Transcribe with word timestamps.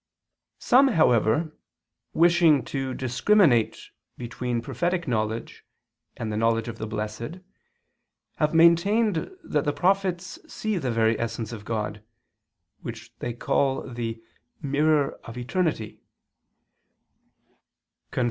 Some, 0.57 0.87
however, 0.87 1.55
wishing 2.11 2.65
to 2.65 2.95
discriminate 2.95 3.91
between 4.17 4.59
prophetic 4.63 5.07
knowledge 5.07 5.63
and 6.17 6.31
the 6.33 6.37
knowledge 6.37 6.67
of 6.67 6.79
the 6.79 6.87
blessed, 6.87 7.35
have 8.37 8.51
maintained 8.51 9.29
that 9.43 9.63
the 9.63 9.71
prophets 9.73 10.39
see 10.51 10.79
the 10.79 10.89
very 10.89 11.19
essence 11.19 11.51
of 11.53 11.65
God 11.65 12.01
(which 12.81 13.13
they 13.19 13.33
call 13.33 13.83
the 13.87 14.19
"mirror 14.59 15.19
of 15.23 15.37
eternity") 15.37 16.01
[*Cf. 18.11 18.19